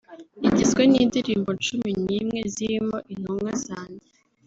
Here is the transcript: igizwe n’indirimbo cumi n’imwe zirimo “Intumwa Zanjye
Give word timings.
igizwe 0.47 0.81
n’indirimbo 0.91 1.49
cumi 1.65 1.91
n’imwe 2.05 2.41
zirimo 2.53 2.97
“Intumwa 3.13 3.51
Zanjye 3.65 4.07